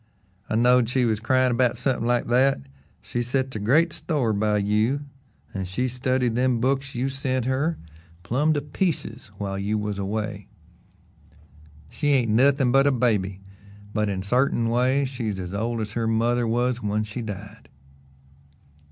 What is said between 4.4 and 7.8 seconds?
you, an' she's studied them books you sent her